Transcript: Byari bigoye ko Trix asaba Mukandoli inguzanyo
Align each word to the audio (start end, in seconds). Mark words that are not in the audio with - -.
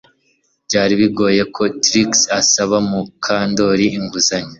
Byari 0.67 0.93
bigoye 1.01 1.41
ko 1.55 1.63
Trix 1.83 2.11
asaba 2.39 2.75
Mukandoli 2.89 3.85
inguzanyo 3.97 4.49